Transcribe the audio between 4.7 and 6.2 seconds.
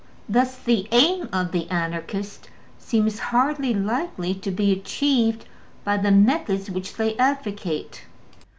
achieved by the